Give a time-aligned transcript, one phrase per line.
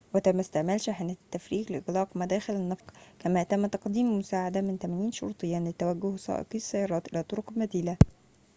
[0.15, 6.15] وتم استعمال شاحنات التفريغ لإغلاق مداخل النفق كما تم تقديم المساعدة من 80 شرطياً لتوجيه
[6.17, 7.97] سائقي السيارات إلى طرقٍ بديلة